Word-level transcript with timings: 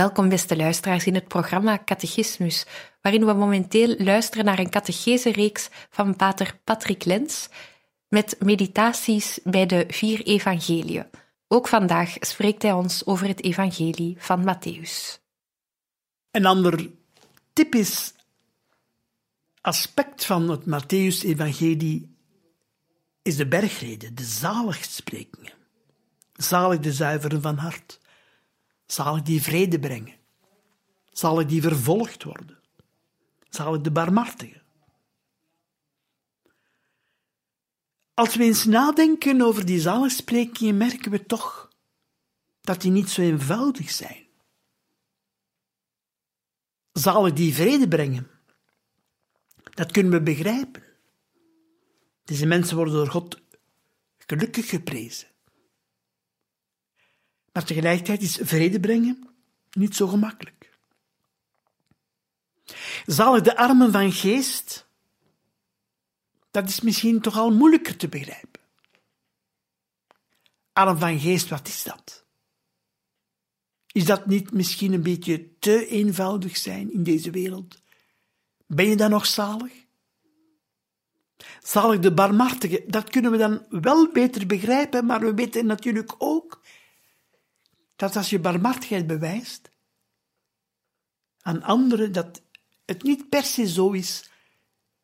Welkom, 0.00 0.28
beste 0.28 0.56
luisteraars, 0.56 1.06
in 1.06 1.14
het 1.14 1.28
programma 1.28 1.82
Catechismus, 1.84 2.66
waarin 3.02 3.26
we 3.26 3.32
momenteel 3.32 3.96
luisteren 3.98 4.44
naar 4.44 4.58
een 4.58 4.70
catechese-reeks 4.70 5.68
van 5.90 6.16
pater 6.16 6.58
Patrick 6.64 7.04
Lens 7.04 7.48
met 8.08 8.36
meditaties 8.38 9.38
bij 9.44 9.66
de 9.66 9.84
vier 9.88 10.22
evangeliën. 10.22 11.06
Ook 11.48 11.68
vandaag 11.68 12.16
spreekt 12.20 12.62
hij 12.62 12.72
ons 12.72 13.06
over 13.06 13.26
het 13.26 13.42
evangelie 13.42 14.16
van 14.18 14.44
Matthäus. 14.44 15.20
Een 16.30 16.46
ander 16.46 16.90
typisch 17.52 18.12
aspect 19.60 20.24
van 20.24 20.48
het 20.48 20.62
Matthäus-evangelie 20.64 22.16
is 23.22 23.36
de 23.36 23.46
bergrede, 23.46 24.14
de 24.14 24.24
zaligsprekingen. 24.24 25.52
Zalig 26.32 26.78
de 26.78 26.92
zuiveren 26.92 27.42
van 27.42 27.56
hart. 27.56 27.99
Zalig 28.90 29.22
die 29.22 29.42
vrede 29.42 29.78
brengen. 29.78 30.18
Zalig 31.12 31.46
die 31.46 31.62
vervolgd 31.62 32.22
worden. 32.22 32.58
Zalig 33.48 33.80
de 33.80 33.90
barmhartigen. 33.90 34.62
Als 38.14 38.34
we 38.34 38.44
eens 38.44 38.64
nadenken 38.64 39.40
over 39.40 39.66
die 39.66 39.80
zaligsprekingen, 39.80 40.76
merken 40.76 41.10
we 41.10 41.26
toch 41.26 41.70
dat 42.60 42.80
die 42.80 42.90
niet 42.90 43.08
zo 43.08 43.20
eenvoudig 43.22 43.90
zijn. 43.90 44.26
Zalig 46.92 47.32
die 47.32 47.54
vrede 47.54 47.88
brengen. 47.88 48.30
Dat 49.74 49.92
kunnen 49.92 50.12
we 50.12 50.22
begrijpen. 50.22 50.82
Deze 52.24 52.46
mensen 52.46 52.76
worden 52.76 52.94
door 52.94 53.10
God 53.10 53.40
gelukkig 54.18 54.68
geprezen. 54.68 55.28
Maar 57.52 57.64
tegelijkertijd 57.64 58.22
is 58.22 58.38
vrede 58.42 58.80
brengen 58.80 59.28
niet 59.70 59.96
zo 59.96 60.06
gemakkelijk. 60.06 60.78
Zalig 63.06 63.42
de 63.42 63.56
armen 63.56 63.92
van 63.92 64.12
geest, 64.12 64.86
dat 66.50 66.68
is 66.68 66.80
misschien 66.80 67.20
toch 67.20 67.36
al 67.36 67.50
moeilijker 67.50 67.96
te 67.96 68.08
begrijpen. 68.08 68.60
Arm 70.72 70.98
van 70.98 71.18
geest, 71.18 71.48
wat 71.48 71.68
is 71.68 71.82
dat? 71.82 72.24
Is 73.92 74.04
dat 74.04 74.26
niet 74.26 74.52
misschien 74.52 74.92
een 74.92 75.02
beetje 75.02 75.58
te 75.58 75.86
eenvoudig 75.86 76.56
zijn 76.56 76.92
in 76.92 77.02
deze 77.02 77.30
wereld? 77.30 77.82
Ben 78.66 78.88
je 78.88 78.96
dan 78.96 79.10
nog 79.10 79.26
zalig? 79.26 79.72
Zalig 81.62 82.00
de 82.00 82.14
barmhartige, 82.14 82.84
dat 82.86 83.10
kunnen 83.10 83.30
we 83.30 83.36
dan 83.36 83.66
wel 83.68 84.12
beter 84.12 84.46
begrijpen, 84.46 85.06
maar 85.06 85.20
we 85.20 85.34
weten 85.34 85.66
natuurlijk 85.66 86.14
ook 86.18 86.60
dat 88.00 88.16
als 88.16 88.30
je 88.30 88.38
barmhartigheid 88.38 89.06
bewijst 89.06 89.70
aan 91.40 91.62
anderen, 91.62 92.12
dat 92.12 92.42
het 92.84 93.02
niet 93.02 93.28
per 93.28 93.44
se 93.44 93.68
zo 93.68 93.90
is 93.90 94.30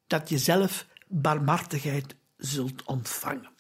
dat 0.07 0.29
je 0.29 0.39
zelf 0.39 0.87
barmhartigheid 1.07 2.15
zult 2.37 2.85
ontvangen. 2.85 3.51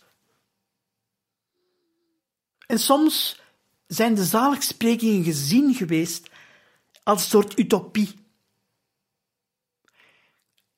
En 2.66 2.78
soms 2.78 3.40
zijn 3.86 4.14
de 4.14 4.24
zaligsprekingen 4.24 5.24
gezien 5.24 5.74
geweest 5.74 6.30
als 7.02 7.22
een 7.22 7.28
soort 7.28 7.58
utopie. 7.58 8.14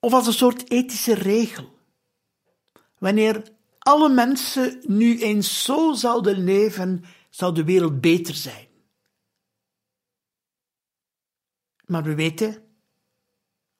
Of 0.00 0.12
als 0.12 0.26
een 0.26 0.32
soort 0.32 0.70
ethische 0.70 1.14
regel. 1.14 1.78
Wanneer 2.98 3.52
alle 3.78 4.08
mensen 4.08 4.82
nu 4.82 5.20
eens 5.20 5.62
zo 5.62 5.92
zouden 5.92 6.44
leven 6.44 7.04
zou 7.28 7.54
de 7.54 7.64
wereld 7.64 8.00
beter 8.00 8.34
zijn. 8.34 8.68
Maar 11.84 12.02
we 12.02 12.14
weten 12.14 12.62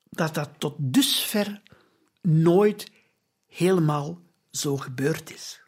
dat 0.03 0.35
dat 0.35 0.51
tot 0.59 0.75
dusver 0.79 1.63
nooit 2.23 2.91
helemaal 3.47 4.23
zo 4.51 4.77
gebeurd 4.77 5.33
is. 5.33 5.63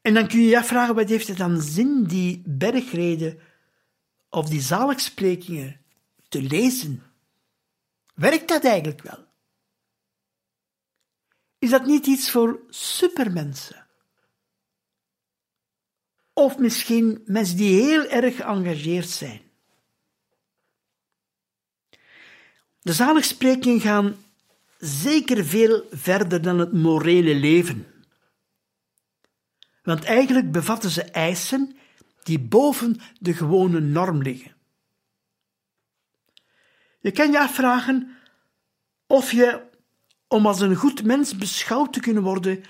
En 0.00 0.14
dan 0.14 0.28
kun 0.28 0.40
je 0.40 0.48
je 0.48 0.58
afvragen, 0.58 0.94
wat 0.94 1.08
heeft 1.08 1.28
het 1.28 1.36
dan 1.36 1.60
zin, 1.60 2.04
die 2.04 2.42
bergreden 2.46 3.40
of 4.28 4.48
die 4.48 4.60
zaligsprekingen 4.60 5.80
te 6.28 6.42
lezen? 6.42 7.02
Werkt 8.14 8.48
dat 8.48 8.64
eigenlijk 8.64 9.02
wel? 9.02 9.26
Is 11.58 11.70
dat 11.70 11.86
niet 11.86 12.06
iets 12.06 12.30
voor 12.30 12.60
supermensen? 12.68 13.81
Of 16.32 16.58
misschien 16.58 17.22
mensen 17.24 17.56
die 17.56 17.82
heel 17.82 18.06
erg 18.06 18.36
geëngageerd 18.36 19.08
zijn. 19.08 19.40
De 22.80 22.92
zaligsprekingen 22.92 23.80
gaan 23.80 24.16
zeker 24.78 25.44
veel 25.44 25.86
verder 25.90 26.42
dan 26.42 26.58
het 26.58 26.72
morele 26.72 27.34
leven. 27.34 27.86
Want 29.82 30.04
eigenlijk 30.04 30.52
bevatten 30.52 30.90
ze 30.90 31.02
eisen 31.02 31.76
die 32.22 32.38
boven 32.38 33.00
de 33.20 33.34
gewone 33.34 33.80
norm 33.80 34.22
liggen. 34.22 34.52
Je 37.00 37.10
kan 37.10 37.30
je 37.30 37.40
afvragen 37.40 38.16
of 39.06 39.32
je, 39.32 39.62
om 40.28 40.46
als 40.46 40.60
een 40.60 40.74
goed 40.74 41.04
mens 41.04 41.36
beschouwd 41.36 41.92
te 41.92 42.00
kunnen 42.00 42.22
worden, 42.22 42.64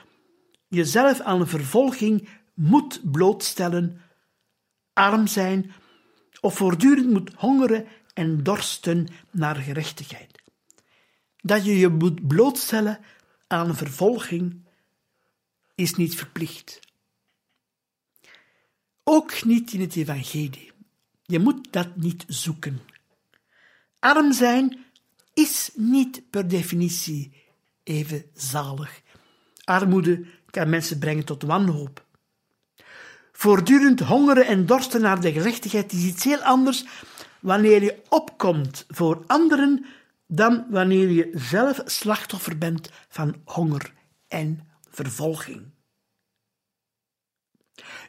jezelf 0.69 1.21
aan 1.21 1.41
een 1.41 1.47
vervolging 1.47 2.29
moet 2.55 3.11
blootstellen, 3.11 4.01
arm 4.93 5.27
zijn 5.27 5.73
of 6.41 6.55
voortdurend 6.57 7.11
moet 7.11 7.33
hongeren 7.37 7.87
en 8.15 8.43
dorsten 8.43 9.09
naar 9.31 9.57
gerechtigheid. 9.57 10.43
Dat 11.37 11.65
je 11.65 11.79
je 11.79 11.89
moet 11.89 12.27
blootstellen 12.29 13.01
aan 13.47 13.77
vervolging 13.77 14.65
is 15.75 15.95
niet 15.95 16.17
verplicht. 16.17 16.81
Ook 19.05 19.45
niet 19.45 19.73
in 19.73 19.81
het 19.81 19.97
evangelie. 19.97 20.73
Je 21.23 21.39
moet 21.39 21.73
dat 21.73 21.97
niet 21.97 22.25
zoeken. 22.27 22.81
Arm 23.99 24.33
zijn 24.33 24.85
is 25.35 25.71
niet 25.75 26.31
per 26.31 26.49
definitie 26.49 27.33
even 27.83 28.25
zalig. 28.35 29.03
Armoede 29.65 30.27
kan 30.51 30.69
mensen 30.69 30.99
brengen 30.99 31.25
tot 31.25 31.43
wanhoop. 31.43 32.07
Voortdurend 33.43 34.01
hongeren 34.01 34.47
en 34.47 34.67
dorsten 34.67 35.01
naar 35.01 35.21
de 35.21 35.33
gerechtigheid 35.33 35.93
is 35.93 36.05
iets 36.05 36.25
heel 36.25 36.43
anders 36.43 36.85
wanneer 37.41 37.83
je 37.83 38.03
opkomt 38.09 38.85
voor 38.89 39.25
anderen 39.27 39.87
dan 40.27 40.67
wanneer 40.71 41.11
je 41.11 41.31
zelf 41.35 41.81
slachtoffer 41.85 42.59
bent 42.59 42.91
van 43.09 43.35
honger 43.45 43.95
en 44.29 44.69
vervolging. 44.91 45.71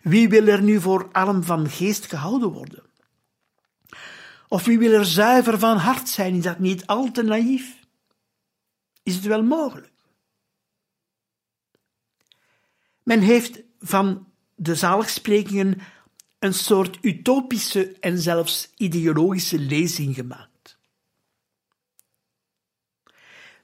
Wie 0.01 0.29
wil 0.29 0.47
er 0.47 0.61
nu 0.61 0.81
voor 0.81 1.11
arm 1.11 1.43
van 1.43 1.69
geest 1.69 2.05
gehouden 2.05 2.51
worden? 2.51 2.83
Of 4.47 4.65
wie 4.65 4.79
wil 4.79 4.91
er 4.91 5.05
zuiver 5.05 5.59
van 5.59 5.77
hart 5.77 6.09
zijn? 6.09 6.35
Is 6.35 6.43
dat 6.43 6.59
niet 6.59 6.87
al 6.87 7.11
te 7.11 7.23
naïef? 7.23 7.79
Is 9.03 9.15
het 9.15 9.25
wel 9.25 9.43
mogelijk? 9.43 9.93
Men 13.03 13.19
heeft 13.19 13.61
van 13.79 14.32
de 14.63 14.75
zaligsprekingen 14.75 15.81
een 16.39 16.53
soort 16.53 16.97
utopische 17.01 17.97
en 17.99 18.19
zelfs 18.19 18.71
ideologische 18.75 19.59
lezing 19.59 20.15
gemaakt. 20.15 20.77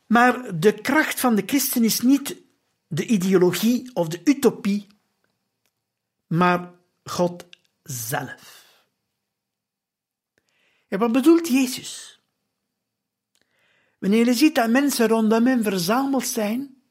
Maar 0.05 0.59
de 0.59 0.73
kracht 0.81 1.19
van 1.19 1.35
de 1.35 1.43
christen 1.45 1.83
is 1.83 2.01
niet 2.01 2.35
de 2.87 3.05
ideologie 3.05 3.89
of 3.93 4.07
de 4.07 4.21
utopie, 4.23 4.87
maar 6.27 6.71
God 7.03 7.45
zelf. 7.83 8.67
En 10.87 10.99
wat 10.99 11.11
bedoelt 11.11 11.47
Jezus? 11.47 12.21
Wanneer 13.97 14.25
je 14.25 14.33
ziet 14.33 14.55
dat 14.55 14.69
mensen 14.69 15.07
rondom 15.07 15.45
hem 15.45 15.63
verzameld 15.63 16.27
zijn, 16.27 16.81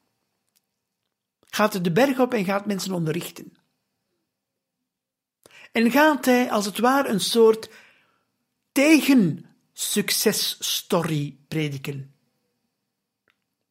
gaat 1.45 1.73
hij 1.73 1.81
de 1.81 1.91
berg 1.91 2.19
op 2.19 2.33
en 2.33 2.45
gaat 2.45 2.65
mensen 2.65 2.93
onderrichten. 2.93 3.58
En 5.71 5.91
gaat 5.91 6.25
hij 6.25 6.51
als 6.51 6.65
het 6.65 6.79
ware 6.79 7.09
een 7.09 7.19
soort 7.19 7.69
tegen-successtory 8.71 11.37
prediken. 11.47 12.13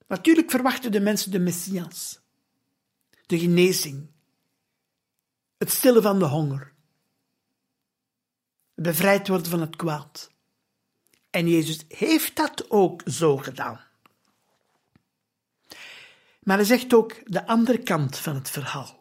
Natuurlijk 0.07 0.51
verwachten 0.51 0.93
de 0.93 1.01
mensen 1.01 1.31
de 1.31 1.39
Messias, 1.39 2.21
de 3.27 3.39
genezing, 3.39 4.11
het 5.59 5.73
stillen 5.73 6.03
van 6.03 6.19
de 6.19 6.25
honger, 6.25 6.73
het 8.75 8.85
bevrijd 8.85 9.29
worden 9.29 9.51
van 9.51 9.61
het 9.61 9.77
kwaad. 9.77 10.31
En 11.31 11.49
Jezus 11.49 11.85
heeft 11.89 12.37
dat 12.37 12.71
ook 12.71 13.03
zo 13.05 13.37
gedaan. 13.37 13.81
Maar 16.43 16.57
hij 16.57 16.67
zegt 16.67 16.95
ook 16.95 17.21
de 17.25 17.47
andere 17.47 17.79
kant 17.79 18.19
van 18.19 18.35
het 18.35 18.51
verhaal. 18.51 18.98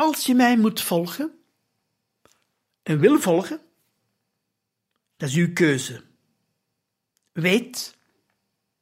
Als 0.00 0.26
je 0.26 0.34
mij 0.34 0.56
moet 0.56 0.80
volgen 0.80 1.38
en 2.82 2.98
wil 2.98 3.20
volgen, 3.20 3.60
dat 5.16 5.28
is 5.28 5.34
uw 5.34 5.52
keuze. 5.52 6.04
Weet 7.32 7.96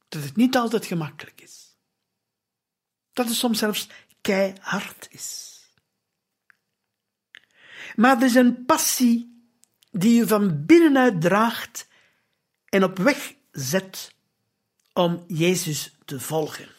dat 0.07 0.23
het 0.23 0.35
niet 0.35 0.55
altijd 0.55 0.85
gemakkelijk 0.85 1.41
is. 1.41 1.77
Dat 3.13 3.27
het 3.27 3.35
soms 3.35 3.59
zelfs 3.59 3.89
keihard 4.21 5.07
is. 5.11 5.59
Maar 7.95 8.17
er 8.17 8.23
is 8.23 8.35
een 8.35 8.65
passie 8.65 9.47
die 9.91 10.13
je 10.13 10.27
van 10.27 10.65
binnenuit 10.65 11.21
draagt 11.21 11.87
en 12.65 12.83
op 12.83 12.97
weg 12.97 13.35
zet 13.51 14.15
om 14.93 15.23
Jezus 15.27 15.95
te 16.05 16.19
volgen. 16.19 16.78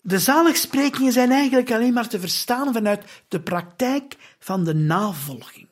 De 0.00 0.18
zaligsprekingen 0.18 1.12
zijn 1.12 1.30
eigenlijk 1.30 1.72
alleen 1.72 1.92
maar 1.92 2.08
te 2.08 2.20
verstaan 2.20 2.72
vanuit 2.72 3.22
de 3.28 3.40
praktijk 3.40 4.16
van 4.38 4.64
de 4.64 4.74
navolging. 4.74 5.68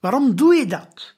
Waarom 0.00 0.36
doe 0.36 0.54
je 0.54 0.66
dat? 0.66 1.14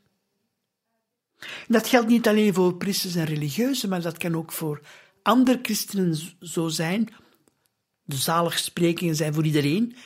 Dat 1.68 1.86
geldt 1.86 2.08
niet 2.08 2.28
alleen 2.28 2.54
voor 2.54 2.76
priesters 2.76 3.14
en 3.14 3.24
religieuzen, 3.24 3.88
maar 3.88 4.02
dat 4.02 4.18
kan 4.18 4.36
ook 4.36 4.52
voor 4.52 4.80
andere 5.22 5.58
christenen 5.62 6.18
zo 6.40 6.68
zijn. 6.68 7.14
De 8.02 8.16
zaligsprekingen 8.16 9.16
zijn 9.16 9.34
voor 9.34 9.44
iedereen. 9.44 9.96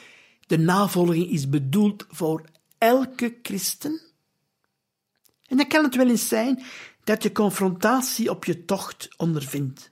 De 0.47 0.59
navolging 0.59 1.31
is 1.31 1.49
bedoeld 1.49 2.05
voor 2.09 2.45
elke 2.79 3.39
christen. 3.43 4.01
En 5.47 5.57
dan 5.57 5.69
kan 5.69 5.85
het 5.85 5.97
wel 5.97 6.09
eens 6.09 6.29
zijn 6.29 6.63
dat 7.05 7.23
je 7.23 7.33
confrontatie 7.33 8.31
op 8.31 8.45
je 8.45 8.65
tocht 8.65 9.09
ondervindt. 9.17 9.91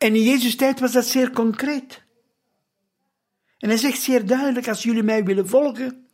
En 0.00 0.14
in 0.14 0.22
Jezus' 0.22 0.56
tijd 0.56 0.80
was 0.80 0.92
dat 0.92 1.06
zeer 1.06 1.30
concreet. 1.30 2.02
En 3.58 3.68
hij 3.68 3.78
zegt 3.78 4.00
zeer 4.00 4.26
duidelijk: 4.26 4.68
als 4.68 4.82
jullie 4.82 5.02
mij 5.02 5.24
willen 5.24 5.48
volgen, 5.48 6.06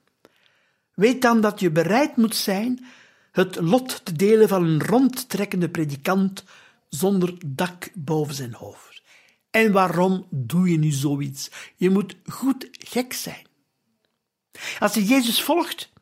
weet 0.94 1.22
dan 1.22 1.40
dat 1.40 1.60
je 1.60 1.70
bereid 1.70 2.16
moet 2.16 2.36
zijn 2.36 2.86
het 3.32 3.56
lot 3.56 4.04
te 4.04 4.12
delen 4.12 4.48
van 4.48 4.64
een 4.64 4.82
rondtrekkende 4.82 5.70
predikant 5.70 6.44
zonder 6.88 7.34
dak 7.46 7.90
boven 7.94 8.34
zijn 8.34 8.54
hoofd. 8.54 9.02
En 9.50 9.72
waarom 9.72 10.26
doe 10.30 10.70
je 10.70 10.78
nu 10.78 10.90
zoiets? 10.90 11.50
Je 11.76 11.90
moet 11.90 12.16
goed 12.24 12.68
gek 12.72 13.12
zijn. 13.12 13.46
Als 14.78 14.94
je 14.94 15.04
Jezus 15.04 15.42
volgt, 15.42 15.92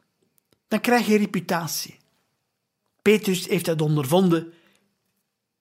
dan 0.69 0.81
krijg 0.81 1.07
je 1.07 1.17
reputatie. 1.17 1.97
Petrus 3.03 3.49
heeft 3.49 3.65
dat 3.65 3.81
ondervonden 3.81 4.53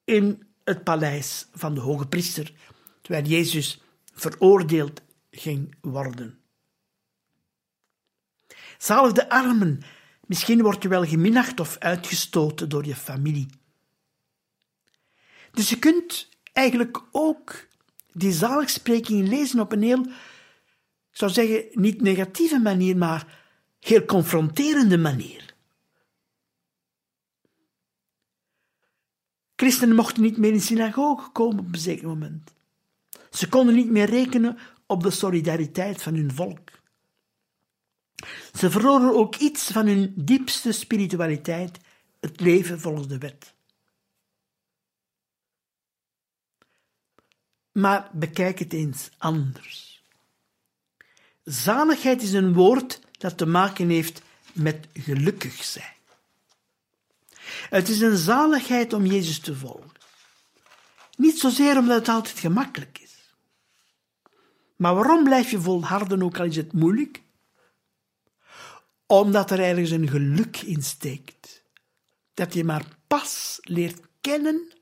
in 0.04 0.53
het 0.64 0.84
paleis 0.84 1.48
van 1.54 1.74
de 1.74 1.80
hoge 1.80 2.08
priester, 2.08 2.54
terwijl 3.02 3.26
Jezus 3.26 3.82
veroordeeld 4.14 5.02
ging 5.32 5.76
worden. 5.82 6.38
Zalig 8.78 9.12
de 9.12 9.30
armen, 9.30 9.82
misschien 10.26 10.62
word 10.62 10.84
je 10.84 10.90
wel 10.90 11.06
geminacht 11.06 11.60
of 11.60 11.78
uitgestoten 11.78 12.70
door 12.70 12.86
je 12.86 12.96
familie. 12.96 13.48
Dus 15.52 15.70
je 15.70 15.80
kunt 15.80 16.30
eigenlijk 16.54 17.02
ook 17.12 17.68
die 18.14 18.32
zaligspreking 18.32 19.28
lezen 19.28 19.60
op 19.60 19.72
een 19.72 19.82
heel, 19.82 20.02
ik 20.02 20.12
zou 21.12 21.32
zeggen, 21.32 21.66
niet 21.72 22.02
negatieve 22.02 22.60
manier, 22.60 22.98
maar 22.98 23.42
heel 23.80 24.06
confronterende 24.06 24.98
manier. 24.98 25.53
Christenen 29.56 29.96
mochten 29.96 30.24
niet 30.24 30.38
meer 30.38 30.52
in 30.52 30.62
synagoge 30.62 31.30
komen 31.30 31.60
op 31.60 31.74
een 31.74 31.80
zeker 31.80 32.08
moment. 32.08 32.54
Ze 33.32 33.50
konden 33.50 33.76
niet 33.76 33.90
meer 33.90 34.10
rekenen 34.10 34.58
op 34.86 35.04
de 35.04 35.12
solidariteit 35.12 36.02
van 36.02 36.16
hun 36.16 36.34
volk. 36.34 36.72
Ze 38.54 38.70
verloren 38.72 39.16
ook 39.16 39.36
iets 39.36 39.72
van 39.72 39.88
hun 39.88 40.14
diepste 40.16 40.72
spiritualiteit, 40.72 41.80
het 42.20 42.40
leven 42.40 42.80
volgens 42.80 43.08
de 43.08 43.18
wet. 43.18 43.54
Maar 47.72 48.10
bekijk 48.14 48.60
het 48.60 48.74
eens 48.74 49.10
anders. 49.18 50.04
Zaligheid 51.44 52.22
is 52.22 52.34
een 52.34 52.54
woord 52.54 53.02
dat 53.12 53.38
te 53.38 53.46
maken 53.46 53.90
heeft 53.90 54.22
met 54.54 54.88
gelukkig 54.94 55.64
zijn. 55.64 55.93
Het 57.70 57.90
is 57.90 58.02
een 58.02 58.18
zaligheid 58.18 58.94
om 58.94 59.06
Jezus 59.06 59.40
te 59.40 59.56
volgen. 59.56 59.92
Niet 61.18 61.40
zozeer 61.40 61.78
omdat 61.78 61.98
het 61.98 62.10
altijd 62.10 62.40
gemakkelijk 62.40 63.00
is. 63.00 63.36
Maar 64.76 64.96
waarom 64.96 65.24
blijf 65.24 65.52
je 65.52 65.62
volharden, 65.62 66.24
ook 66.24 66.40
al 66.40 66.46
is 66.46 66.56
het 66.56 66.74
moeilijk? 66.74 67.22
Omdat 69.06 69.52
er 69.52 69.60
ergens 69.60 69.90
een 69.90 70.10
geluk 70.10 70.62
in 70.62 70.84
steekt. 70.84 71.64
Dat 72.34 72.54
je 72.54 72.64
maar 72.64 72.86
pas 73.08 73.58
leert 73.62 74.00
kennen 74.22 74.74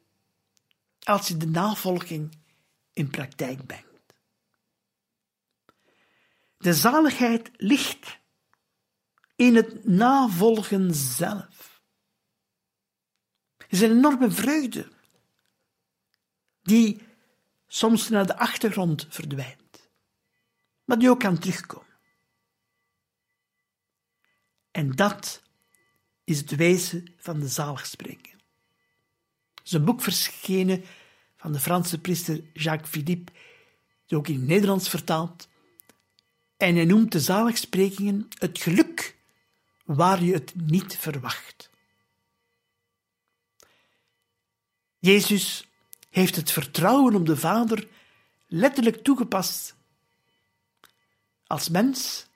als 1.03 1.27
je 1.27 1.38
de 1.38 1.48
navolging 1.48 2.38
in 2.93 3.10
praktijk 3.10 3.65
brengt. 3.65 3.86
De 6.57 6.74
zaligheid 6.74 7.50
ligt 7.55 8.19
in 9.36 9.55
het 9.55 9.86
navolgen 9.86 10.93
zelf 10.93 11.71
is 13.72 13.82
een 13.82 13.92
enorme 13.92 14.32
vreugde 14.32 14.88
die 16.62 17.01
soms 17.68 18.10
naar 18.10 18.25
de 18.25 18.38
achtergrond 18.38 19.08
verdwijnt, 19.10 19.90
maar 20.84 21.00
die 21.00 21.10
ook 21.10 21.20
kan 21.20 21.40
terugkomen. 21.40 21.98
En 24.72 24.92
dat 24.92 25.42
is 26.24 26.38
het 26.38 26.56
wezen 26.56 27.13
van 27.18 27.40
de 27.40 27.48
zaligspreken. 27.48 28.40
Het 29.54 29.74
is 29.74 29.84
boek 29.84 30.01
verschenen 30.01 30.84
van 31.38 31.51
de 31.51 31.60
Franse 31.60 32.00
priester 32.00 32.44
Jacques 32.54 32.90
Philippe, 32.90 33.32
die 34.06 34.18
ook 34.18 34.28
in 34.28 34.40
het 34.40 34.48
Nederlands 34.48 34.90
vertaald. 34.90 35.48
En 36.58 36.75
hij 36.75 36.86
noemt 36.86 37.12
de 37.12 37.20
zaligsprekingen 37.20 38.28
het 38.38 38.62
geluk 38.62 39.18
waar 39.86 40.24
je 40.24 40.34
het 40.34 40.54
niet 40.56 40.98
verwacht. 40.98 41.71
Jezus 45.01 45.67
heeft 46.10 46.36
het 46.36 46.51
vertrouwen 46.51 47.15
op 47.15 47.25
de 47.25 47.38
Vader 47.38 47.88
letterlijk 48.48 49.03
toegepast. 49.03 49.75
Als 51.48 51.70
mens, 51.70 52.27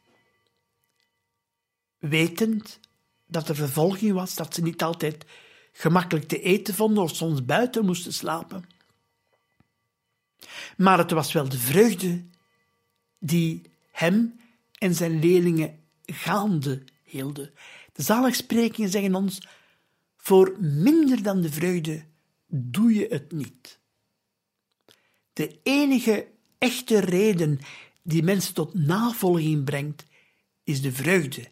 wetend 1.98 2.80
dat 3.26 3.50
er 3.50 3.56
vervolging 3.56 4.14
was, 4.14 4.36
dat 4.36 4.54
ze 4.54 4.62
niet 4.62 4.84
altijd 4.84 5.26
gemakkelijk 5.72 6.28
te 6.28 6.42
eten 6.42 6.74
vonden 6.74 7.04
of 7.04 7.16
soms 7.16 7.46
buiten 7.46 7.86
moesten 7.86 8.14
slapen. 8.14 8.70
Maar 10.78 10.98
het 10.98 11.12
was 11.12 11.32
wel 11.32 11.50
de 11.50 11.58
vreugde 11.58 12.26
die 13.20 13.62
hem 13.92 14.40
en 14.78 14.96
zijn 14.96 15.20
leerlingen 15.20 15.80
gaande 16.06 16.84
hielden. 17.04 17.54
De 17.94 18.02
zaligsprekingen 18.02 18.90
zeggen 18.90 19.16
ons: 19.16 19.48
voor 20.18 20.56
minder 20.60 21.24
dan 21.24 21.42
de 21.42 21.52
vreugde 21.52 22.06
doe 22.48 22.94
je 22.94 23.08
het 23.10 23.32
niet. 23.32 23.80
De 25.34 25.60
enige 25.64 26.28
echte 26.58 27.00
reden 27.00 27.60
die 28.02 28.24
mensen 28.24 28.54
tot 28.54 28.74
navolging 28.74 29.64
brengt, 29.64 30.06
is 30.64 30.82
de 30.82 30.92
vreugde. 30.92 31.48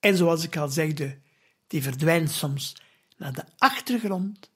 En 0.00 0.16
zoals 0.16 0.44
ik 0.44 0.56
al 0.56 0.68
zegde, 0.68 1.18
die 1.66 1.82
verdwijnt 1.82 2.30
soms 2.30 2.76
naar 3.16 3.32
de 3.32 3.44
achtergrond, 3.58 4.50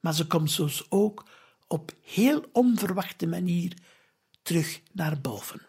maar 0.00 0.14
ze 0.14 0.26
komt 0.26 0.50
soms 0.50 0.86
ook 0.90 1.24
op 1.66 1.94
heel 2.02 2.44
onverwachte 2.52 3.26
manier 3.26 3.76
terug 4.42 4.80
naar 4.92 5.20
boven. 5.20 5.60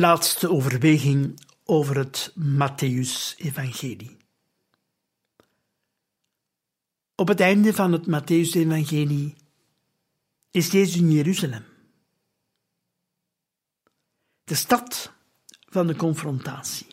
Laatste 0.00 0.50
overweging 0.50 1.40
over 1.64 1.96
het 1.96 2.32
Matthäus-evangelie. 2.34 4.16
Op 7.14 7.28
het 7.28 7.40
einde 7.40 7.74
van 7.74 7.92
het 7.92 8.06
Matthäus-evangelie 8.06 9.36
is 10.50 10.70
Jezus 10.70 10.96
in 10.96 11.10
Jeruzalem. 11.10 11.64
De 14.44 14.54
stad 14.54 15.12
van 15.68 15.86
de 15.86 15.96
confrontatie. 15.96 16.86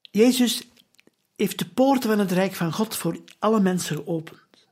Jezus 0.00 0.68
heeft 1.36 1.58
de 1.58 1.68
poorten 1.68 2.10
van 2.10 2.18
het 2.18 2.32
Rijk 2.32 2.54
van 2.54 2.72
God 2.72 2.96
voor 2.96 3.20
alle 3.38 3.60
mensen 3.60 3.96
geopend, 3.96 4.68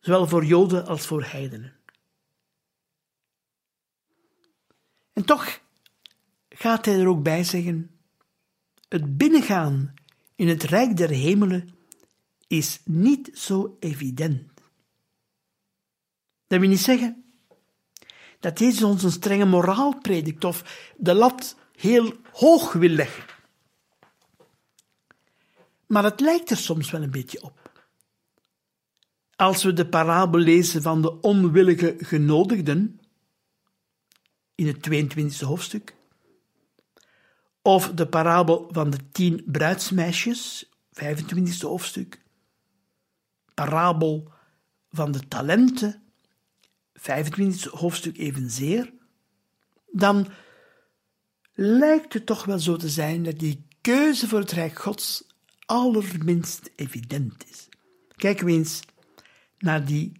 zowel 0.00 0.28
voor 0.28 0.44
Joden 0.44 0.86
als 0.86 1.06
voor 1.06 1.24
heidenen. 1.24 1.80
En 5.12 5.24
toch 5.24 5.60
gaat 6.48 6.84
hij 6.84 7.00
er 7.00 7.06
ook 7.06 7.22
bij 7.22 7.44
zeggen: 7.44 7.90
het 8.88 9.16
binnengaan 9.16 9.94
in 10.34 10.48
het 10.48 10.62
rijk 10.62 10.96
der 10.96 11.10
hemelen 11.10 11.74
is 12.46 12.80
niet 12.84 13.30
zo 13.34 13.76
evident. 13.80 14.50
Dat 16.46 16.60
wil 16.60 16.68
niet 16.68 16.80
zeggen 16.80 17.24
dat 18.40 18.58
Jezus 18.58 18.82
ons 18.82 19.02
een 19.02 19.10
strenge 19.10 19.44
moraal 19.44 19.98
predikt 19.98 20.44
of 20.44 20.90
de 20.96 21.14
lat 21.14 21.56
heel 21.76 22.14
hoog 22.32 22.72
wil 22.72 22.88
leggen. 22.88 23.24
Maar 25.86 26.04
het 26.04 26.20
lijkt 26.20 26.50
er 26.50 26.56
soms 26.56 26.90
wel 26.90 27.02
een 27.02 27.10
beetje 27.10 27.42
op. 27.42 27.70
Als 29.36 29.62
we 29.62 29.72
de 29.72 29.88
parabel 29.88 30.40
lezen 30.40 30.82
van 30.82 31.02
de 31.02 31.20
onwillige 31.20 31.94
genodigden, 31.98 33.00
in 34.54 34.66
het 34.66 34.88
22e 34.90 35.46
hoofdstuk. 35.46 35.94
Of 37.62 37.92
de 37.92 38.06
parabel 38.06 38.68
van 38.70 38.90
de 38.90 38.98
tien 39.12 39.42
bruidsmeisjes, 39.46 40.70
25e 41.04 41.58
hoofdstuk. 41.60 42.20
Parabel 43.54 44.32
van 44.90 45.12
de 45.12 45.28
talenten, 45.28 46.02
25e 46.98 47.70
hoofdstuk 47.70 48.18
evenzeer. 48.18 48.92
Dan 49.90 50.28
lijkt 51.52 52.12
het 52.12 52.26
toch 52.26 52.44
wel 52.44 52.58
zo 52.58 52.76
te 52.76 52.88
zijn 52.88 53.22
dat 53.22 53.38
die 53.38 53.66
keuze 53.80 54.28
voor 54.28 54.38
het 54.38 54.50
Rijk 54.50 54.78
Gods 54.78 55.24
allerminst 55.66 56.70
evident 56.76 57.44
is. 57.50 57.68
Kijken 58.16 58.46
we 58.46 58.52
eens 58.52 58.80
naar 59.58 59.84
die 59.84 60.12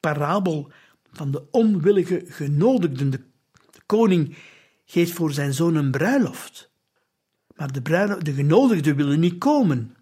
parabel 0.00 0.70
van 1.12 1.30
de 1.30 1.50
onwillige 1.50 2.24
genodigden. 2.26 3.10
De 3.10 3.24
koning 3.86 4.36
geeft 4.84 5.12
voor 5.12 5.32
zijn 5.32 5.54
zoon 5.54 5.74
een 5.74 5.90
bruiloft. 5.90 6.70
Maar 7.54 7.72
de, 7.72 8.18
de 8.22 8.32
genodigden 8.32 8.96
willen 8.96 9.20
niet 9.20 9.38
komen. 9.38 9.96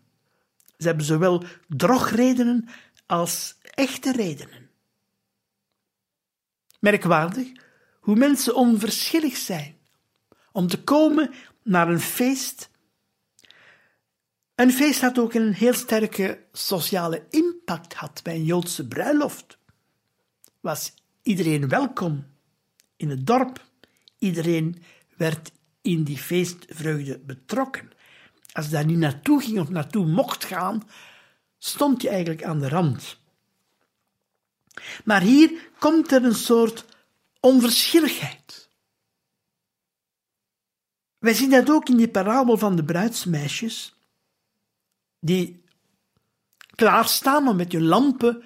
Ze 0.78 0.86
hebben 0.86 1.06
zowel 1.06 1.44
drogredenen 1.68 2.68
als 3.06 3.56
echte 3.60 4.12
redenen. 4.12 4.70
Merkwaardig 6.80 7.48
hoe 8.00 8.16
mensen 8.16 8.54
onverschillig 8.54 9.36
zijn 9.36 9.76
om 10.52 10.66
te 10.66 10.82
komen 10.82 11.34
naar 11.62 11.88
een 11.88 12.00
feest. 12.00 12.70
Een 14.54 14.72
feest 14.72 15.00
dat 15.00 15.18
ook 15.18 15.34
een 15.34 15.52
heel 15.52 15.74
sterke 15.74 16.44
sociale 16.52 17.26
impact 17.30 17.94
had 17.94 18.20
bij 18.22 18.34
een 18.34 18.44
Joodse 18.44 18.88
bruiloft. 18.88 19.58
Was 20.60 20.94
iedereen 21.22 21.68
welkom 21.68 22.26
in 22.96 23.10
het 23.10 23.26
dorp. 23.26 23.72
Iedereen 24.25 24.83
werd 25.16 25.52
in 25.83 26.04
die 26.04 26.19
feestvreugde 26.19 27.19
betrokken. 27.19 27.90
Als 28.52 28.64
je 28.64 28.71
daar 28.71 28.85
niet 28.85 28.99
naartoe 28.99 29.43
ging 29.43 29.61
of 29.61 29.69
naartoe 29.69 30.07
mocht 30.07 30.45
gaan, 30.45 30.83
stond 31.59 32.02
je 32.02 32.09
eigenlijk 32.09 32.45
aan 32.45 32.61
de 32.61 32.69
rand. 32.69 33.19
Maar 35.04 35.21
hier 35.21 35.71
komt 35.78 36.12
er 36.12 36.25
een 36.25 36.35
soort 36.35 36.85
onverschilligheid. 37.40 38.69
Wij 41.19 41.35
zien 41.35 41.50
dat 41.50 41.71
ook 41.71 41.88
in 41.88 41.97
die 41.97 42.09
parabel 42.09 42.59
van 42.59 42.76
de 42.76 42.85
bruidsmeisjes, 42.85 43.99
die 45.21 45.64
klaarstaan 46.75 47.49
om 47.49 47.57
met 47.57 47.73
hun 47.73 47.85
lampen 47.85 48.43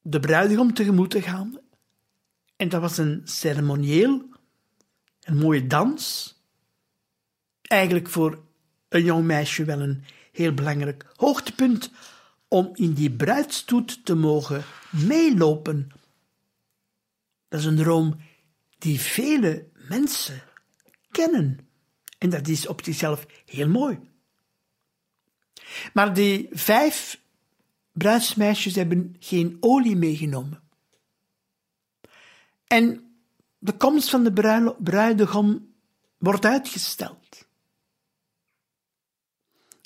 de 0.00 0.20
bruidegom 0.20 0.74
tegemoet 0.74 1.10
te 1.10 1.22
gaan. 1.22 1.67
En 2.58 2.68
dat 2.68 2.80
was 2.80 2.98
een 2.98 3.20
ceremonieel, 3.24 4.28
een 5.20 5.36
mooie 5.36 5.66
dans. 5.66 6.34
Eigenlijk 7.62 8.08
voor 8.08 8.44
een 8.88 9.04
jong 9.04 9.24
meisje 9.24 9.64
wel 9.64 9.80
een 9.80 10.04
heel 10.32 10.54
belangrijk 10.54 11.06
hoogtepunt 11.16 11.90
om 12.48 12.70
in 12.72 12.92
die 12.92 13.10
bruidstoet 13.10 14.04
te 14.04 14.14
mogen 14.14 14.64
meelopen. 14.90 15.88
Dat 17.48 17.60
is 17.60 17.66
een 17.66 17.76
droom 17.76 18.20
die 18.78 19.00
vele 19.00 19.68
mensen 19.88 20.42
kennen. 21.10 21.68
En 22.18 22.30
dat 22.30 22.48
is 22.48 22.66
op 22.66 22.80
zichzelf 22.84 23.26
heel 23.44 23.68
mooi. 23.68 23.98
Maar 25.92 26.14
die 26.14 26.48
vijf 26.50 27.20
bruidsmeisjes 27.92 28.74
hebben 28.74 29.16
geen 29.18 29.56
olie 29.60 29.96
meegenomen. 29.96 30.67
En 32.68 33.12
de 33.58 33.76
komst 33.76 34.10
van 34.10 34.24
de 34.24 34.32
bruidegom 34.78 35.74
wordt 36.18 36.44
uitgesteld. 36.44 37.46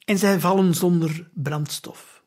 En 0.04 0.18
zij 0.18 0.40
vallen 0.40 0.74
zonder 0.74 1.30
brandstof. 1.34 2.24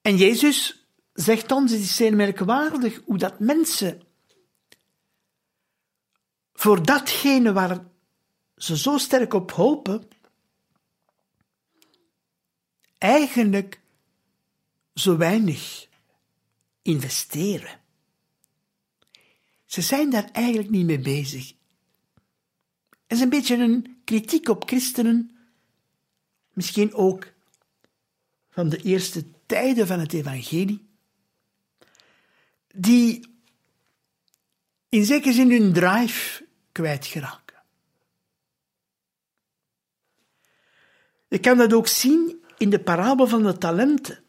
En 0.00 0.16
Jezus 0.16 0.86
zegt 1.12 1.50
ons, 1.52 1.72
het 1.72 1.80
is 1.80 1.96
zeer 1.96 2.16
merkwaardig 2.16 3.00
hoe 3.04 3.18
dat 3.18 3.40
mensen 3.40 4.02
voor 6.52 6.82
datgene 6.82 7.52
waar 7.52 7.84
ze 8.56 8.76
zo 8.76 8.98
sterk 8.98 9.34
op 9.34 9.50
hopen, 9.52 10.08
eigenlijk 12.98 13.80
zo 14.94 15.16
weinig 15.16 15.88
investeren. 16.82 17.80
Ze 19.66 19.80
zijn 19.80 20.10
daar 20.10 20.30
eigenlijk 20.32 20.70
niet 20.70 20.86
mee 20.86 20.98
bezig. 20.98 21.54
Het 23.06 23.16
is 23.16 23.20
een 23.20 23.28
beetje 23.28 23.56
een 23.56 24.00
kritiek 24.04 24.48
op 24.48 24.68
christenen, 24.68 25.36
misschien 26.52 26.94
ook 26.94 27.32
van 28.50 28.68
de 28.68 28.82
eerste 28.82 29.24
tijden 29.46 29.86
van 29.86 30.00
het 30.00 30.12
evangelie, 30.12 30.88
die 32.74 33.34
in 34.88 35.04
zekere 35.04 35.32
zin 35.32 35.50
hun 35.50 35.72
drive 35.72 36.46
kwijtgeraken. 36.72 37.62
Je 41.28 41.38
kan 41.38 41.58
dat 41.58 41.72
ook 41.72 41.86
zien 41.86 42.44
in 42.58 42.70
de 42.70 42.80
parabel 42.80 43.26
van 43.26 43.42
de 43.42 43.58
talenten. 43.58 44.24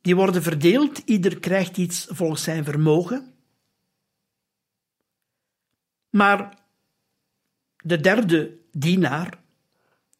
Die 0.00 0.16
worden 0.16 0.42
verdeeld, 0.42 0.98
ieder 0.98 1.40
krijgt 1.40 1.76
iets 1.76 2.06
volgens 2.08 2.42
zijn 2.42 2.64
vermogen. 2.64 3.33
Maar 6.14 6.58
de 7.76 8.00
derde 8.00 8.58
dienaar 8.72 9.42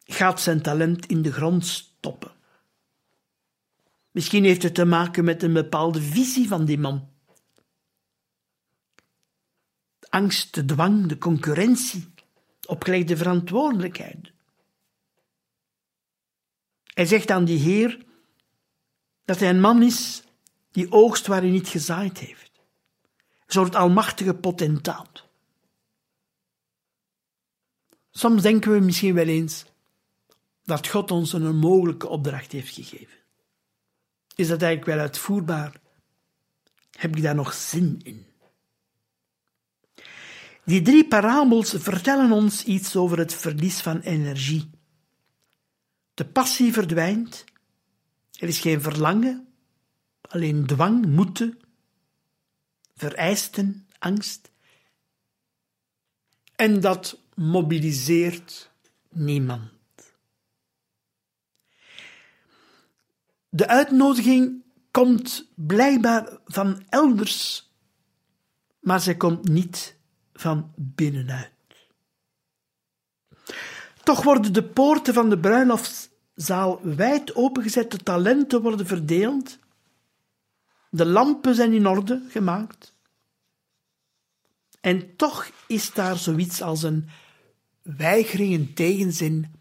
gaat 0.04 0.40
zijn 0.40 0.62
talent 0.62 1.06
in 1.06 1.22
de 1.22 1.32
grond 1.32 1.66
stoppen. 1.66 2.32
Misschien 4.10 4.44
heeft 4.44 4.62
het 4.62 4.74
te 4.74 4.84
maken 4.84 5.24
met 5.24 5.42
een 5.42 5.52
bepaalde 5.52 6.02
visie 6.02 6.48
van 6.48 6.64
die 6.64 6.78
man. 6.78 7.08
De 9.98 10.10
angst, 10.10 10.54
de 10.54 10.64
dwang, 10.64 11.06
de 11.06 11.18
concurrentie, 11.18 12.12
opgelegde 12.66 13.16
verantwoordelijkheid. 13.16 14.32
Hij 16.84 17.06
zegt 17.06 17.30
aan 17.30 17.44
die 17.44 17.58
Heer 17.58 18.04
dat 19.24 19.38
hij 19.38 19.48
een 19.48 19.60
man 19.60 19.82
is 19.82 20.22
die 20.70 20.92
oogst 20.92 21.26
waar 21.26 21.40
hij 21.40 21.50
niet 21.50 21.68
gezaaid 21.68 22.18
heeft. 22.18 22.52
Een 22.56 23.52
soort 23.52 23.74
almachtige 23.74 24.34
potentaat. 24.34 25.23
Soms 28.16 28.42
denken 28.42 28.72
we 28.72 28.78
misschien 28.78 29.14
wel 29.14 29.26
eens 29.26 29.64
dat 30.64 30.88
God 30.88 31.10
ons 31.10 31.32
een 31.32 31.46
onmogelijke 31.46 32.08
opdracht 32.08 32.52
heeft 32.52 32.74
gegeven. 32.74 33.18
Is 34.34 34.48
dat 34.48 34.62
eigenlijk 34.62 34.96
wel 34.96 35.06
uitvoerbaar? 35.06 35.80
Heb 36.90 37.16
ik 37.16 37.22
daar 37.22 37.34
nog 37.34 37.52
zin 37.52 38.00
in? 38.02 38.26
Die 40.64 40.82
drie 40.82 41.08
parabels 41.08 41.70
vertellen 41.70 42.32
ons 42.32 42.64
iets 42.64 42.96
over 42.96 43.18
het 43.18 43.34
verlies 43.34 43.80
van 43.80 44.00
energie. 44.00 44.70
De 46.14 46.24
passie 46.24 46.72
verdwijnt, 46.72 47.44
er 48.38 48.48
is 48.48 48.60
geen 48.60 48.82
verlangen, 48.82 49.48
alleen 50.20 50.66
dwang, 50.66 51.06
moeten, 51.06 51.58
vereisten, 52.96 53.88
angst. 53.98 54.50
En 56.56 56.80
dat 56.80 57.18
mobiliseert 57.34 58.70
niemand. 59.10 59.72
De 63.48 63.68
uitnodiging 63.68 64.62
komt 64.90 65.48
blijkbaar 65.54 66.38
van 66.44 66.82
elders, 66.88 67.68
maar 68.80 69.00
zij 69.00 69.16
komt 69.16 69.48
niet 69.48 69.96
van 70.32 70.72
binnenuit. 70.76 71.52
Toch 74.02 74.22
worden 74.22 74.52
de 74.52 74.64
poorten 74.64 75.14
van 75.14 75.30
de 75.30 75.38
bruiloftszaal 75.38 76.80
wijd 76.82 77.34
opengezet, 77.34 77.90
de 77.90 77.98
talenten 77.98 78.62
worden 78.62 78.86
verdeeld, 78.86 79.58
de 80.90 81.06
lampen 81.06 81.54
zijn 81.54 81.72
in 81.72 81.86
orde 81.86 82.22
gemaakt. 82.28 82.94
En 84.80 85.16
toch 85.16 85.50
is 85.66 85.92
daar 85.92 86.16
zoiets 86.16 86.62
als 86.62 86.82
een 86.82 87.08
weigering, 87.84 88.54
een 88.54 88.74
tegenzin, 88.74 89.54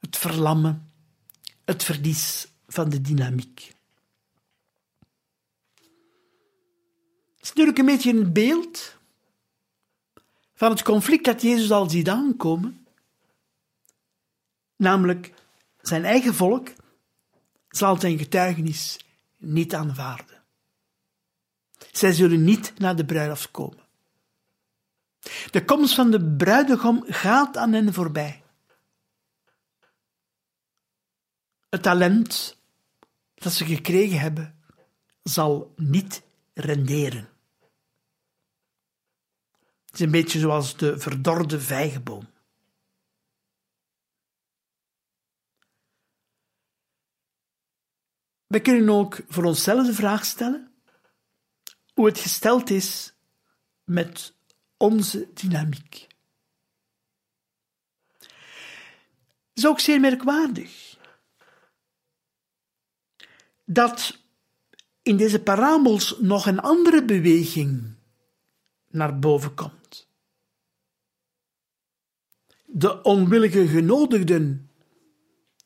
het 0.00 0.16
verlammen, 0.16 0.92
het 1.64 1.84
verlies 1.84 2.48
van 2.66 2.88
de 2.88 3.00
dynamiek. 3.00 3.74
Het 7.34 7.42
is 7.42 7.48
natuurlijk 7.48 7.78
een 7.78 7.86
beetje 7.86 8.12
een 8.12 8.32
beeld 8.32 8.96
van 10.54 10.70
het 10.70 10.82
conflict 10.82 11.24
dat 11.24 11.42
Jezus 11.42 11.70
al 11.70 11.90
ziet 11.90 12.08
aankomen, 12.08 12.86
namelijk 14.76 15.32
zijn 15.80 16.04
eigen 16.04 16.34
volk 16.34 16.68
zal 17.68 18.00
zijn 18.00 18.18
getuigenis 18.18 18.98
niet 19.36 19.74
aanvaarden. 19.74 20.42
Zij 21.92 22.12
zullen 22.12 22.44
niet 22.44 22.78
naar 22.78 22.96
de 22.96 23.04
bruiloft 23.04 23.50
komen. 23.50 23.83
De 25.50 25.64
komst 25.64 25.94
van 25.94 26.10
de 26.10 26.34
bruidegom 26.36 27.04
gaat 27.06 27.56
aan 27.56 27.72
hen 27.72 27.92
voorbij. 27.92 28.42
Het 31.68 31.82
talent 31.82 32.58
dat 33.34 33.52
ze 33.52 33.64
gekregen 33.64 34.20
hebben, 34.20 34.62
zal 35.22 35.72
niet 35.76 36.22
renderen. 36.54 37.28
Het 39.84 39.94
is 39.94 40.00
een 40.00 40.10
beetje 40.10 40.38
zoals 40.38 40.76
de 40.76 40.98
verdorde 40.98 41.60
vijgenboom. 41.60 42.32
We 48.46 48.60
kunnen 48.60 48.94
ook 48.94 49.20
voor 49.28 49.44
onszelf 49.44 49.86
de 49.86 49.94
vraag 49.94 50.24
stellen 50.24 50.74
hoe 51.94 52.06
het 52.06 52.18
gesteld 52.18 52.70
is 52.70 53.14
met 53.84 54.33
onze 54.84 55.28
dynamiek. 55.34 56.06
Het 59.48 59.62
is 59.62 59.66
ook 59.66 59.80
zeer 59.80 60.00
merkwaardig 60.00 60.98
dat 63.64 64.18
in 65.02 65.16
deze 65.16 65.42
parabels 65.42 66.18
nog 66.20 66.46
een 66.46 66.60
andere 66.60 67.04
beweging 67.04 67.94
naar 68.90 69.18
boven 69.18 69.54
komt. 69.54 70.08
De 72.64 73.02
onwillige 73.02 73.68
genodigden 73.68 74.70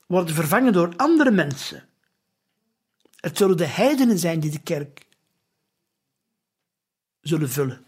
worden 0.07 0.35
vervangen 0.35 0.73
door 0.73 0.97
andere 0.97 1.31
mensen. 1.31 1.89
Het 3.17 3.37
zullen 3.37 3.57
de 3.57 3.67
heidenen 3.67 4.19
zijn 4.19 4.41
die 4.41 4.51
de 4.51 4.63
kerk 4.63 5.07
zullen 7.21 7.51
vullen. 7.51 7.87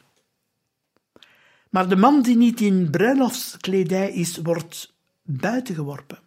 Maar 1.70 1.88
de 1.88 1.96
man 1.96 2.22
die 2.22 2.37
niet 2.37 2.61
in 2.61 2.90
bruiloftskledij 2.90 4.12
is, 4.12 4.37
wordt 4.37 4.94
buitengeworpen. 5.22 6.18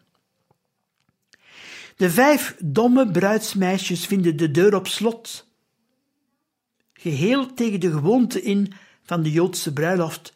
De 1.96 2.10
vijf 2.10 2.56
domme 2.64 3.12
bruidsmeisjes 3.12 4.06
vinden 4.06 4.38
de 4.38 4.52
deur 4.52 4.76
op 4.76 4.88
slot. 4.88 5.48
Geheel 6.94 7.54
tegen 7.54 7.80
de 7.80 7.92
gewoonte 7.92 8.42
in 8.42 8.74
van 9.04 9.24
de 9.24 9.32
Joodse 9.32 9.74
bruiloft, 9.74 10.34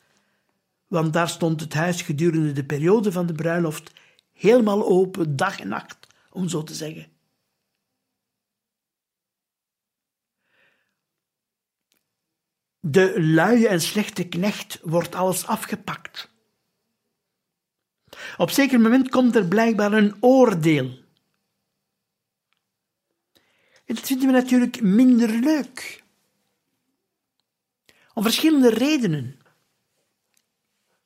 want 0.87 1.13
daar 1.13 1.29
stond 1.29 1.61
het 1.61 1.73
huis 1.73 2.01
gedurende 2.01 2.51
de 2.51 2.65
periode 2.65 3.11
van 3.11 3.25
de 3.25 3.33
bruiloft 3.33 3.91
helemaal 4.33 4.85
open, 4.85 5.35
dag 5.35 5.59
en 5.59 5.67
nacht, 5.67 6.07
om 6.31 6.49
zo 6.49 6.63
te 6.63 6.73
zeggen. 6.73 7.07
De 12.89 13.21
luie 13.21 13.67
en 13.67 13.81
slechte 13.81 14.27
knecht 14.27 14.79
wordt 14.83 15.15
alles 15.15 15.45
afgepakt. 15.45 16.29
Op 18.37 18.49
zeker 18.49 18.79
moment 18.79 19.09
komt 19.09 19.35
er 19.35 19.45
blijkbaar 19.45 19.93
een 19.93 20.15
oordeel. 20.19 20.99
En 23.85 23.95
dat 23.95 23.99
vinden 23.99 24.27
we 24.27 24.33
natuurlijk 24.33 24.81
minder 24.81 25.29
leuk. 25.29 26.03
Om 28.13 28.23
verschillende 28.23 28.69
redenen. 28.69 29.39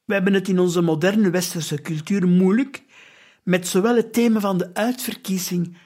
We 0.06 0.14
hebben 0.14 0.34
het 0.34 0.48
in 0.48 0.60
onze 0.60 0.82
moderne 0.82 1.30
westerse 1.30 1.82
cultuur 1.82 2.28
moeilijk 2.28 2.84
met 3.44 3.68
zowel 3.68 3.96
het 3.96 4.14
thema 4.14 4.40
van 4.40 4.58
de 4.58 4.74
uitverkiezing 4.74 5.78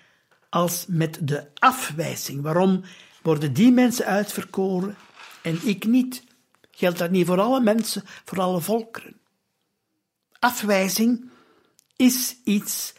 als 0.49 0.85
met 0.87 1.27
de 1.27 1.47
afwijzing. 1.53 2.41
Waarom 2.41 2.83
worden 3.21 3.53
die 3.53 3.71
mensen 3.71 4.05
uitverkoren 4.05 4.95
en 5.45 5.67
ik 5.67 5.85
niet? 5.85 6.23
Geldt 6.71 6.97
dat 6.97 7.11
niet 7.11 7.25
voor 7.25 7.39
alle 7.39 7.59
mensen, 7.59 8.03
voor 8.25 8.41
alle 8.41 8.61
volkeren? 8.61 9.19
Afwijzing 10.39 11.29
is 11.95 12.35
iets 12.43 12.93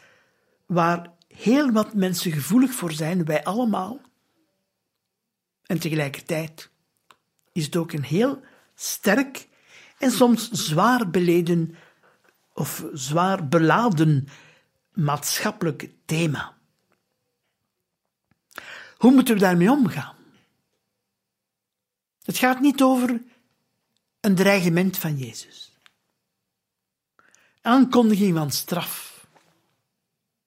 waar 0.65 1.13
heel 1.27 1.71
wat 1.71 1.93
mensen 1.93 2.31
gevoelig 2.31 2.73
voor 2.73 2.91
zijn, 2.91 3.25
wij 3.25 3.43
allemaal. 3.43 4.01
En 5.63 5.79
tegelijkertijd 5.79 6.69
is 7.51 7.65
het 7.65 7.75
ook 7.75 7.91
een 7.91 8.03
heel 8.03 8.41
sterk 8.75 9.47
en 9.97 10.11
soms 10.11 10.51
zwaar 10.51 11.09
beleden 11.09 11.75
of 12.53 12.85
zwaar 12.93 13.47
beladen 13.47 14.27
maatschappelijk 14.93 15.89
thema. 16.05 16.57
Hoe 18.97 19.11
moeten 19.11 19.33
we 19.33 19.39
daarmee 19.39 19.71
omgaan? 19.71 20.16
Het 22.27 22.37
gaat 22.37 22.59
niet 22.59 22.81
over 22.81 23.21
een 24.19 24.35
dreigement 24.35 24.97
van 24.97 25.17
Jezus. 25.17 25.77
Aankondiging 27.61 28.35
van 28.37 28.51
straf. 28.51 29.25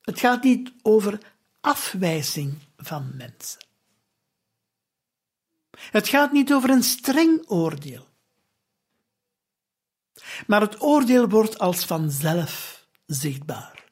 Het 0.00 0.18
gaat 0.18 0.42
niet 0.42 0.72
over 0.82 1.20
afwijzing 1.60 2.58
van 2.76 3.16
mensen. 3.16 3.66
Het 5.70 6.08
gaat 6.08 6.32
niet 6.32 6.52
over 6.52 6.70
een 6.70 6.82
streng 6.82 7.48
oordeel. 7.48 8.08
Maar 10.46 10.60
het 10.60 10.80
oordeel 10.80 11.28
wordt 11.28 11.58
als 11.58 11.84
vanzelf 11.84 12.86
zichtbaar. 13.06 13.84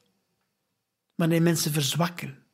Wanneer 1.14 1.42
mensen 1.42 1.72
verzwakken. 1.72 2.44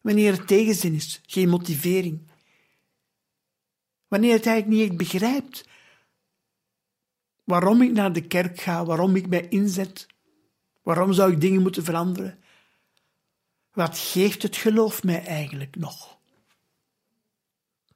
Wanneer 0.00 0.32
er 0.32 0.46
tegenzin 0.46 0.94
is, 0.94 1.20
geen 1.26 1.48
motivering. 1.48 2.32
Wanneer 4.14 4.32
het 4.32 4.46
eigenlijk 4.46 4.82
niet 4.82 4.96
begrijpt 4.96 5.68
waarom 7.44 7.82
ik 7.82 7.92
naar 7.92 8.12
de 8.12 8.26
kerk 8.26 8.60
ga, 8.60 8.84
waarom 8.84 9.16
ik 9.16 9.28
mij 9.28 9.48
inzet, 9.48 10.06
waarom 10.82 11.12
zou 11.12 11.32
ik 11.32 11.40
dingen 11.40 11.62
moeten 11.62 11.84
veranderen. 11.84 12.42
Wat 13.72 13.98
geeft 13.98 14.42
het 14.42 14.56
geloof 14.56 15.02
mij 15.02 15.24
eigenlijk 15.24 15.76
nog? 15.76 16.18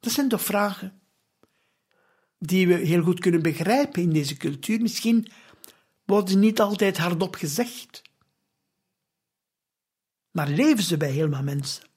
Dat 0.00 0.12
zijn 0.12 0.28
toch 0.28 0.42
vragen 0.42 1.00
die 2.38 2.66
we 2.66 2.74
heel 2.74 3.02
goed 3.02 3.20
kunnen 3.20 3.42
begrijpen 3.42 4.02
in 4.02 4.12
deze 4.12 4.36
cultuur. 4.36 4.80
Misschien 4.80 5.32
worden 6.04 6.28
ze 6.30 6.38
niet 6.38 6.60
altijd 6.60 6.98
hardop 6.98 7.34
gezegd, 7.34 8.02
maar 10.30 10.48
leven 10.48 10.84
ze 10.84 10.96
bij 10.96 11.10
helemaal 11.10 11.42
mensen. 11.42 11.87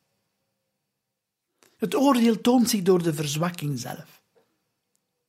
Het 1.81 1.95
oordeel 1.95 2.41
toont 2.41 2.69
zich 2.69 2.81
door 2.81 3.03
de 3.03 3.13
verzwakking 3.13 3.79
zelf, 3.79 4.21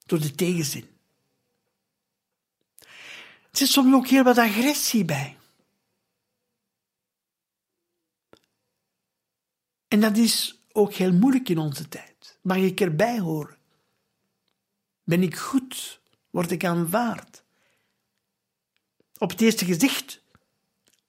door 0.07 0.21
de 0.21 0.31
tegenzin. 0.31 0.87
Er 2.79 3.59
zit 3.59 3.69
soms 3.69 3.95
ook 3.95 4.07
heel 4.07 4.23
wat 4.23 4.39
agressie 4.39 5.05
bij. 5.05 5.37
En 9.89 10.01
dat 10.01 10.17
is 10.17 10.63
ook 10.73 10.93
heel 10.93 11.13
moeilijk 11.13 11.49
in 11.49 11.59
onze 11.59 11.89
tijd. 11.89 12.39
Mag 12.43 12.57
ik 12.57 12.81
erbij 12.81 13.19
horen? 13.19 13.59
Ben 15.05 15.23
ik 15.23 15.37
goed? 15.37 16.01
Word 16.31 16.51
ik 16.51 16.65
aanvaard? 16.65 17.43
Op 19.19 19.31
het 19.31 19.41
eerste 19.41 19.65
gezicht 19.65 20.23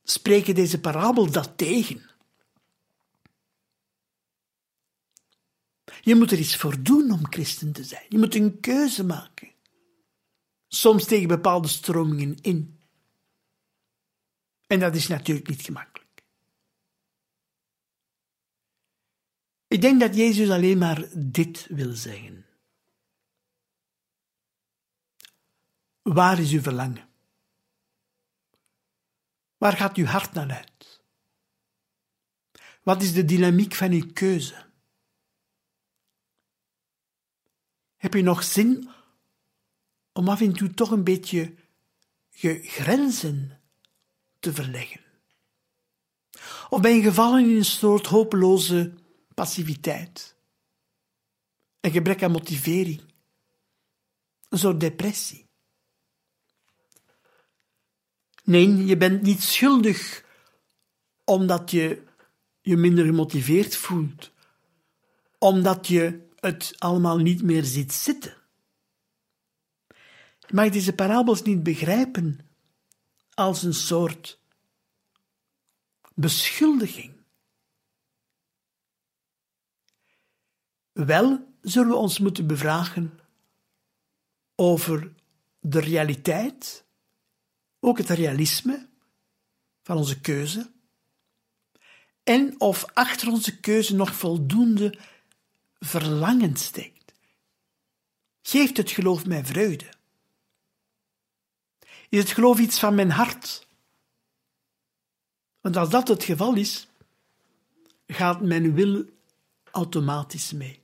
spreken 0.04 0.56
deze 0.56 0.80
parabel 0.80 1.32
dat 1.32 1.58
tegen. 1.58 2.12
Je 6.06 6.16
moet 6.16 6.32
er 6.32 6.40
iets 6.40 6.56
voor 6.56 6.84
doen 6.84 7.12
om 7.12 7.32
christen 7.32 7.74
te 7.74 7.84
zijn. 7.84 8.06
Je 8.10 8.18
moet 8.18 8.36
een 8.36 8.60
keuze 8.60 9.04
maken. 9.04 9.52
Soms 10.68 11.06
tegen 11.06 11.28
bepaalde 11.28 11.68
stromingen 11.68 12.38
in. 12.42 12.80
En 14.68 14.80
dat 14.80 14.96
is 14.96 15.08
natuurlijk 15.08 15.48
niet 15.48 15.62
gemakkelijk. 15.62 16.24
Ik 19.68 19.82
denk 19.82 20.00
dat 20.00 20.16
Jezus 20.16 20.50
alleen 20.50 20.78
maar 20.78 21.08
dit 21.16 21.68
wil 21.70 21.94
zeggen. 21.94 22.46
Waar 26.02 26.40
is 26.40 26.52
uw 26.52 26.62
verlangen? 26.62 27.10
Waar 29.58 29.74
gaat 29.74 29.98
uw 29.98 30.06
hart 30.06 30.34
naar 30.34 30.52
uit? 30.52 31.02
Wat 32.82 33.02
is 33.02 33.14
de 33.14 33.26
dynamiek 33.26 33.74
van 33.74 33.92
uw 33.92 34.14
keuze? 34.14 34.72
Heb 38.04 38.14
je 38.14 38.22
nog 38.22 38.44
zin 38.44 38.90
om 40.14 40.30
af 40.30 40.42
en 40.42 40.54
toe 40.54 40.74
toch 40.74 40.92
een 40.92 41.04
beetje 41.04 41.54
je 42.30 42.62
grenzen 42.62 43.62
te 44.40 44.54
verleggen? 44.54 45.02
Of 46.70 46.82
ben 46.82 46.96
je 46.96 47.02
gevallen 47.02 47.50
in 47.50 47.56
een 47.56 47.66
soort 47.66 48.06
hopeloze 48.06 48.94
passiviteit, 49.34 50.36
een 51.80 51.92
gebrek 51.92 52.24
aan 52.24 52.32
motivering, 52.32 53.02
een 54.50 54.60
soort 54.60 54.80
depressie? 54.80 55.46
Nee, 58.44 58.86
je 58.86 58.98
bent 58.98 59.22
niet 59.22 59.44
schuldig 59.44 60.26
omdat 61.24 61.72
je 61.72 62.04
je 62.62 62.78
minder 62.78 63.06
gemotiveerd 63.06 63.76
voelt, 63.76 64.32
omdat 65.38 65.88
je 65.88 66.32
het 66.44 66.76
allemaal 66.78 67.18
niet 67.18 67.42
meer 67.42 67.64
ziet 67.64 67.94
zitten. 67.94 68.34
Je 70.40 70.54
mag 70.54 70.70
deze 70.70 70.94
parabels 70.94 71.42
niet 71.42 71.64
begrijpen 71.64 72.40
als 73.34 73.64
een 73.64 73.74
soort 73.74 74.40
beschuldiging. 76.16 77.22
Wel 80.92 81.56
zullen 81.62 81.90
we 81.90 81.96
ons 81.96 82.20
moeten 82.20 82.48
bevragen 82.48 83.20
over 84.56 85.14
de 85.60 85.80
realiteit, 85.80 86.86
ook 87.80 87.98
het 87.98 88.10
realisme 88.10 88.90
van 89.82 89.98
onze 89.98 90.22
keuze, 90.22 90.72
en 92.24 92.60
of 92.60 92.86
achter 92.94 93.28
onze 93.28 93.60
keuze 93.60 93.96
nog 93.96 94.16
voldoende 94.16 94.98
verlangen 95.84 96.56
steekt. 96.56 97.14
Geeft 98.42 98.78
het 98.78 98.92
geloof 98.92 99.26
mij 99.26 99.46
vreugde? 99.46 99.86
Is 102.10 102.20
het 102.20 102.32
geloof 102.32 102.60
iets 102.60 102.80
van 102.80 102.96
mijn 102.96 103.12
hart? 103.12 103.68
Want 105.62 105.76
als 105.76 105.90
dat 105.90 106.08
het 106.08 106.24
geval 106.24 106.56
is, 106.56 106.88
gaat 108.08 108.42
mijn 108.42 108.74
wil 108.74 109.06
automatisch 109.72 110.52
mee. 110.52 110.80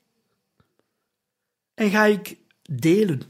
En 1.74 1.90
ga 1.90 2.06
ik 2.06 2.38
delen. 2.62 3.22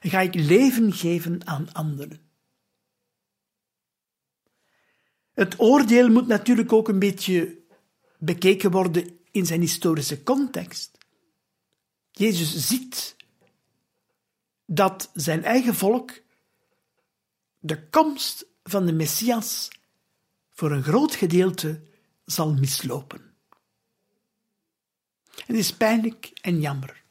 En 0.00 0.10
ga 0.10 0.20
ik 0.20 0.34
leven 0.34 0.92
geven 0.92 1.46
aan 1.46 1.72
anderen. 1.72 2.20
Het 5.32 5.58
oordeel 5.60 6.08
moet 6.08 6.26
natuurlijk 6.26 6.72
ook 6.72 6.88
een 6.88 6.98
beetje 6.98 7.58
bekeken 8.18 8.70
worden 8.70 9.18
in 9.30 9.46
zijn 9.46 9.60
historische 9.60 10.22
context. 10.22 10.98
Jezus 12.10 12.66
ziet 12.66 13.16
dat 14.66 15.10
zijn 15.14 15.44
eigen 15.44 15.74
volk 15.74 16.12
de 17.58 17.88
komst 17.88 18.46
van 18.62 18.86
de 18.86 18.92
Messias 18.92 19.68
voor 20.50 20.70
een 20.70 20.82
groot 20.82 21.14
gedeelte 21.14 21.82
zal 22.24 22.54
mislopen. 22.54 23.34
Het 25.46 25.56
is 25.56 25.72
pijnlijk 25.72 26.30
en 26.40 26.60
jammer. 26.60 27.02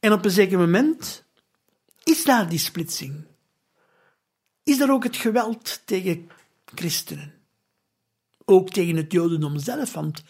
En 0.00 0.12
op 0.12 0.24
een 0.24 0.30
zeker 0.30 0.58
moment 0.58 1.24
is 2.02 2.24
daar 2.24 2.48
die 2.48 2.58
splitsing. 2.58 3.26
Is 4.62 4.80
er 4.80 4.90
ook 4.90 5.02
het 5.02 5.16
geweld 5.16 5.82
tegen 5.86 6.30
christenen? 6.64 7.41
Ook 8.52 8.70
tegen 8.70 8.96
het 8.96 9.12
Jodendom 9.12 9.58
zelf, 9.58 9.92
want 9.92 10.22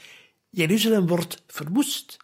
Jeruzalem 0.51 1.07
wordt 1.07 1.43
verwoest. 1.47 2.17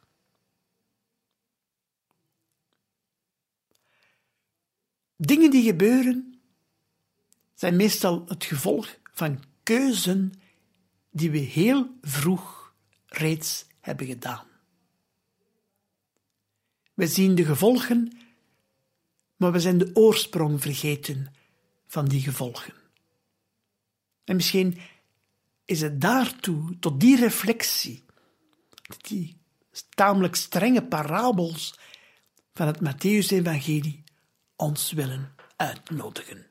Dingen 5.16 5.50
die 5.50 5.62
gebeuren 5.62 6.40
zijn 7.54 7.76
meestal 7.76 8.24
het 8.26 8.44
gevolg 8.44 8.96
van 9.12 9.42
keuzen 9.62 10.32
die 11.10 11.30
we 11.30 11.38
heel 11.38 11.98
vroeg 12.00 12.74
reeds 13.06 13.66
hebben 13.80 14.06
gedaan. 14.06 14.46
We 16.94 17.06
zien 17.06 17.34
de 17.34 17.44
gevolgen, 17.44 18.18
maar 19.36 19.52
we 19.52 19.60
zijn 19.60 19.78
de 19.78 19.90
oorsprong 19.94 20.60
vergeten 20.60 21.34
van 21.86 22.04
die 22.04 22.20
gevolgen. 22.20 22.74
En 24.24 24.36
misschien 24.36 24.78
is 25.68 25.80
het 25.80 26.00
daartoe, 26.00 26.78
tot 26.80 27.00
die 27.00 27.16
reflectie, 27.16 28.04
die 29.04 29.36
tamelijk 29.94 30.36
strenge 30.36 30.84
parabels 30.84 31.78
van 32.54 32.66
het 32.66 32.80
Matthäus-evangelie, 32.80 34.04
ons 34.56 34.92
willen 34.92 35.34
uitnodigen. 35.56 36.47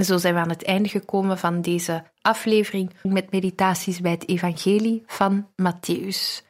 En 0.00 0.06
zo 0.06 0.18
zijn 0.18 0.34
we 0.34 0.40
aan 0.40 0.48
het 0.48 0.64
einde 0.64 0.88
gekomen 0.88 1.38
van 1.38 1.60
deze 1.60 2.04
aflevering 2.20 2.92
met 3.02 3.30
meditaties 3.30 4.00
bij 4.00 4.10
het 4.10 4.28
Evangelie 4.28 5.02
van 5.06 5.48
Matthäus. 5.62 6.46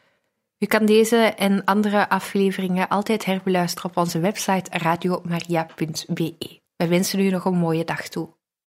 U 0.58 0.66
kan 0.66 0.86
deze 0.86 1.16
en 1.16 1.64
andere 1.64 2.08
afleveringen 2.08 2.88
altijd 2.88 3.24
herbeluisteren 3.24 3.90
op 3.90 3.96
onze 3.96 4.20
website 4.20 4.78
radiomaria.be. 4.78 6.60
Wij 6.76 6.88
wensen 6.88 7.20
u 7.20 7.30
nog 7.30 7.44
een 7.44 7.58
mooie 7.58 7.84
dag 7.84 8.08
toe. 8.08 8.28